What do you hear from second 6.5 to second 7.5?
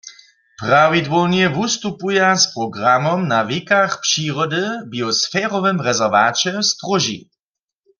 w Stróži.